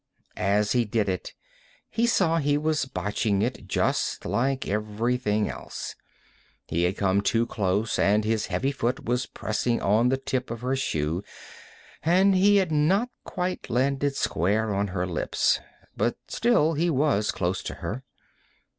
[0.35, 1.35] As he did it,
[1.87, 5.95] he saw he was botching it just like everything else.
[6.65, 10.61] He had come too close, and his heavy boot was pressing on the tip of
[10.61, 11.21] her shoe;
[12.01, 15.59] and he had not quite landed square on her lips.
[15.95, 18.03] But still, he was close to her.